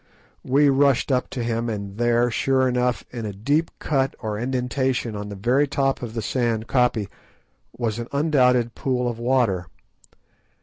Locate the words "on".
5.15-5.29